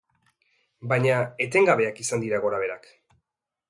[0.93, 2.95] Baina, etengabeak izan dira gora-beherak.